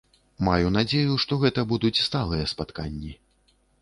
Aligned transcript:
Маю 0.47 0.69
надзею, 0.77 1.19
што 1.23 1.37
гэта 1.43 1.65
будуць 1.73 2.03
сталыя 2.07 2.49
спатканні. 2.53 3.13